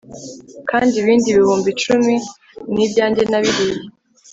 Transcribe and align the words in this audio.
kandi 0.69 0.93
ibindi 1.01 1.27
bihumbi 1.37 1.67
icumi, 1.73 2.15
ni 2.73 2.81
ibyanjye 2.85 3.21
nabiriya 3.31 3.81